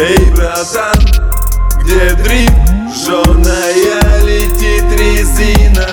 Эй, 0.00 0.30
братан, 0.30 0.94
где 1.82 2.12
дрип? 2.22 2.52
Жженая 2.94 4.22
летит 4.22 4.84
резина. 4.92 5.88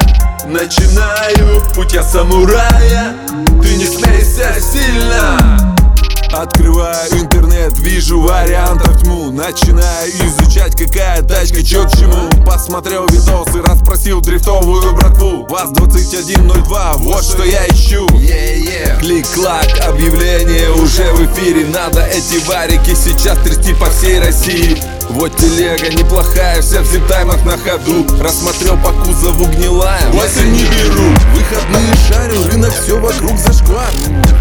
Начинаю 0.45 1.63
путь 1.73 1.93
я 1.93 2.03
самурая. 2.03 3.15
Ты 3.63 3.75
не 3.75 3.85
смейся 3.85 4.55
сильно. 4.61 5.75
Открываю 6.31 7.13
интернет, 7.13 7.79
вижу 7.79 8.21
вариантов 8.21 9.01
тьму. 9.01 9.31
Начинаю 9.31 10.11
изучать, 10.11 10.75
какая 10.75 11.23
тачка, 11.23 11.63
чё 11.63 11.87
к 11.87 11.91
чему. 11.97 12.45
Посмотрел 12.45 13.07
видосы, 13.07 13.59
расспросил 13.63 14.21
дрифтовую 14.21 14.93
братву. 14.93 15.47
ВАЗ-2102, 15.49 16.97
вот 16.97 17.23
что 17.23 17.43
я 17.43 17.65
ищу 17.69 18.07
Клик-клак, 18.99 19.67
объявление 19.87 20.71
уже 20.71 21.11
в 21.13 21.25
эфире. 21.25 21.65
Надо 21.67 22.05
эти 22.05 22.43
варики 22.45 22.95
сейчас 22.95 23.37
трясти 23.39 23.73
по 23.73 23.89
всей 23.89 24.19
России. 24.19 24.77
Вот 25.09 25.35
телега 25.37 25.89
неплохая, 25.93 26.61
вся 26.61 26.81
в 26.81 26.85
зиптаймах 26.85 27.43
на 27.45 27.57
ходу. 27.57 28.05
Рассмотрел 28.19 28.77
по 28.77 28.91
кузову 28.91 29.45
гнилая, 29.45 30.01
Вася 30.13 30.43
не 30.43 30.63
беру. 30.63 31.13
Выходные 31.33 31.95
шарю, 32.07 32.43
рынок 32.51 32.73
все 32.73 32.99
вокруг 32.99 33.37
зашквар. 33.37 33.91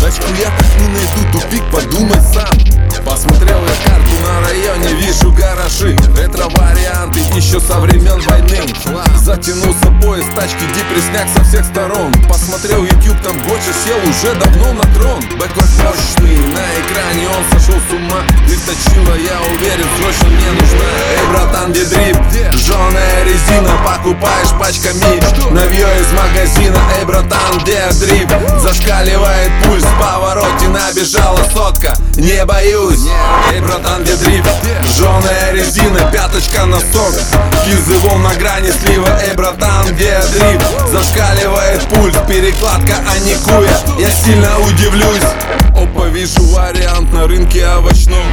Тачку 0.00 0.26
я 0.40 0.50
так 0.56 0.66
не 0.80 0.88
найду, 0.88 1.32
тупик, 1.32 1.62
подумай 1.70 2.20
сам. 2.32 3.04
Посмотрел 3.04 3.58
я 3.58 3.90
карту 3.90 4.14
на 4.22 4.40
районе, 4.40 4.94
вижу 4.94 5.30
гаражи 5.32 5.96
Ретро-варианты 6.24 7.20
еще 7.36 7.60
со 7.60 7.80
времен 7.80 8.18
войны. 8.22 8.58
Затянулся 9.18 9.92
поезд, 10.02 10.34
тачки, 10.34 10.64
депресняк 10.74 11.28
со 11.28 11.44
всех 11.44 11.66
сторон. 11.66 12.14
Посмотрел 12.26 12.82
YouTube, 12.82 13.20
там 13.22 13.38
Гоча 13.42 13.72
сел 13.84 13.98
уже 14.08 14.34
давно 14.40 14.72
на 14.72 14.94
трон. 14.94 15.20
Бэклэк 15.38 15.68
мощный, 15.84 16.38
на 16.46 16.64
экране 16.80 17.28
он 17.28 17.44
сошел 17.52 17.78
с 17.78 17.92
ума. 17.92 18.22
Виточила, 18.46 19.14
я 19.16 19.38
уверен, 19.52 19.86
срочно 19.98 20.28
мне 20.28 20.50
нужна. 20.52 20.86
Эй, 21.10 21.26
братан, 21.30 21.72
где 21.72 21.84
дрип? 21.84 22.16
Жженая 22.54 23.24
резина, 23.24 23.72
покупаешь 23.84 24.58
пачками. 24.58 25.52
Навье 25.52 25.86
из 26.00 26.10
магазина, 26.12 26.78
эй, 26.98 27.04
братан, 27.04 27.58
где 27.62 27.86
дрип? 28.00 28.30
Зашкаливает 28.60 29.52
пульс, 29.64 29.84
в 29.84 30.00
повороте 30.00 30.68
набежала 30.68 31.40
сотка. 31.52 31.98
Не 32.16 32.46
боюсь, 32.46 33.06
эй, 33.52 33.60
братан, 33.60 34.04
где 34.04 34.16
дрип? 34.16 34.46
Жженая 34.84 35.33
пяточка 36.34 36.66
на 36.66 36.80
сок. 36.80 37.14
Кизывом 37.64 38.22
на 38.22 38.34
грани 38.34 38.70
слива, 38.70 39.08
эй, 39.22 39.34
братан, 39.36 39.86
где 39.94 40.20
дрип? 40.32 40.62
Зашкаливает 40.90 41.82
пульс, 41.88 42.16
перекладка, 42.28 42.94
а 43.08 43.18
не 43.20 43.34
куя. 43.34 43.78
Я 43.98 44.10
сильно 44.10 44.58
удивлюсь. 44.60 45.22
Опа, 45.76 46.08
вижу 46.08 46.42
вариант 46.46 47.12
на 47.12 47.26
рынке 47.26 47.66
овощном. 47.68 48.24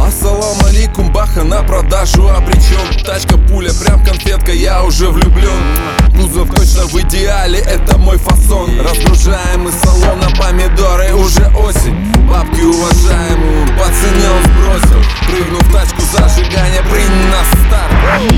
Ассалам 0.00 0.64
алейкум, 0.64 1.12
баха 1.12 1.42
на 1.42 1.62
продажу, 1.62 2.28
а 2.28 2.40
причем 2.40 3.04
тачка 3.04 3.36
пуля, 3.36 3.72
прям 3.74 4.04
конфетка, 4.04 4.52
я 4.52 4.82
уже 4.82 5.08
влюблен 5.08 5.50
Кузов 6.20 6.48
точно 6.54 6.86
в 6.86 6.94
идеале, 7.00 7.60
это 7.60 7.96
мой 7.96 8.18
фасон. 8.18 8.80
Разгружаем 8.80 9.68
из 9.68 9.74
салона 9.80 10.28
помидоры, 10.38 11.14
уже 11.14 11.46
осень. 11.56 11.96
Бабки 12.28 12.60
уважаемую, 12.60 13.29
зажигания, 16.10 16.82
принял 16.82 17.28
на 17.30 17.44
старт. 17.44 17.92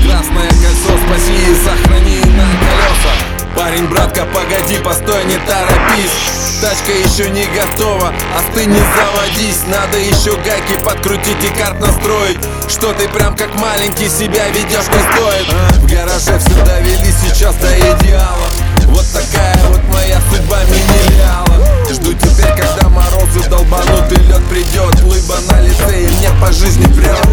Красное 0.05 0.49
кольцо, 0.49 0.97
спаси 1.05 1.33
и 1.33 1.55
сохрани 1.63 2.19
на 2.19 2.45
колеса. 2.61 3.33
Парень, 3.55 3.87
братка, 3.87 4.25
погоди, 4.25 4.77
постой, 4.79 5.25
не 5.25 5.37
торопись. 5.37 6.59
Тачка 6.61 6.91
еще 6.91 7.29
не 7.29 7.45
готова, 7.47 8.13
остынь, 8.37 8.71
не 8.71 8.79
заводись. 8.79 9.63
Надо 9.67 9.97
еще 9.97 10.35
гайки 10.37 10.81
подкрутить 10.83 11.43
и 11.43 11.49
карт 11.59 11.79
настроить 11.79 12.37
Что 12.69 12.93
ты 12.93 13.07
прям 13.09 13.35
как 13.35 13.53
маленький 13.55 14.09
себя 14.09 14.47
ведешь 14.49 14.87
не 14.87 14.99
стоит. 15.13 15.53
В 15.77 15.87
гараже 15.87 16.39
все 16.39 16.65
довели 16.65 17.11
сейчас 17.11 17.55
до 17.55 17.77
идеала. 17.77 18.47
Вот 18.85 19.05
такая 19.11 19.57
вот 19.67 19.81
моя 19.91 20.19
судьба 20.31 20.59
мини-реала 20.65 21.67
Жду 21.91 22.13
теперь, 22.13 22.55
когда 22.55 22.89
морозы 22.89 23.47
долбанут 23.49 24.11
и 24.11 24.15
лед 24.15 24.41
придет. 24.49 25.01
Лыба 25.03 25.35
на 25.51 25.61
лице 25.61 26.03
и 26.03 26.07
мне 26.11 26.29
по 26.41 26.51
жизни 26.51 26.85
прет 26.93 27.32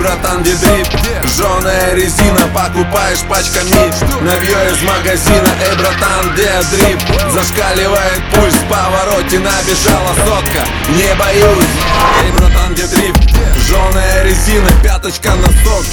братан, 0.00 0.42
где 0.42 0.54
дрип? 0.54 0.88
Жженая 1.24 1.94
резина, 1.94 2.48
покупаешь 2.54 3.20
пачками 3.28 3.92
Навье 4.22 4.72
из 4.72 4.82
магазина, 4.82 5.50
эй, 5.68 5.76
братан, 5.76 6.32
где 6.32 6.50
дрип? 6.72 6.98
Зашкаливает 7.30 8.22
пульс, 8.32 8.54
в 8.54 8.68
повороте 8.68 9.38
набежала 9.38 10.14
сотка 10.24 10.66
Не 10.88 11.14
боюсь, 11.14 11.72
эй, 12.24 12.32
братан, 12.32 12.74
где 12.74 12.86
дрип? 12.86 13.16
Жженая 13.56 14.24
резина, 14.24 14.70
пяточка 14.82 15.30
на 15.34 15.48
сок 15.62 15.84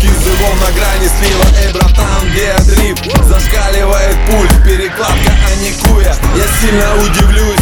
Кизывом 0.00 0.58
на 0.60 0.70
грани 0.72 1.08
слива, 1.18 1.44
эй, 1.62 1.72
братан, 1.72 2.30
где 2.30 2.54
дрип? 2.72 2.98
Зашкаливает 3.24 4.16
пульс, 4.30 4.52
перекладка, 4.64 5.32
а 5.46 5.56
не 5.56 5.72
куя 5.72 6.14
Я 6.36 6.46
сильно 6.60 6.94
удивлюсь 7.02 7.55